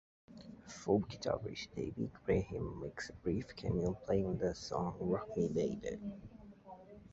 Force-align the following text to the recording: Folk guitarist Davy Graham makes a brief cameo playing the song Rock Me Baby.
Folk 0.79 1.09
guitarist 1.09 1.67
Davy 1.75 2.09
Graham 2.25 2.79
makes 2.81 3.11
a 3.11 3.13
brief 3.13 3.55
cameo 3.55 3.93
playing 3.93 4.39
the 4.39 4.55
song 4.55 4.95
Rock 4.99 5.37
Me 5.37 5.47
Baby. 5.47 5.91